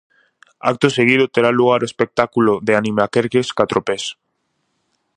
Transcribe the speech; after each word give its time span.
Acto 0.71 0.87
seguido 0.97 1.31
terá 1.33 1.49
lugar 1.53 1.79
o 1.81 1.89
espectáculo 1.91 2.53
de 2.67 2.73
Animacreques 2.81 3.47
Catropés. 3.59 4.03